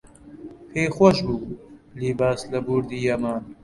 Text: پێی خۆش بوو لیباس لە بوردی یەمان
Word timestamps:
پێی 0.69 0.87
خۆش 0.95 1.17
بوو 1.25 1.55
لیباس 1.99 2.39
لە 2.51 2.59
بوردی 2.65 2.99
یەمان 3.07 3.41